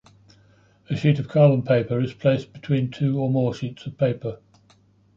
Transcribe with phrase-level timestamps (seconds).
[0.89, 4.39] A sheet of carbon paper is placed between two or more sheets of paper.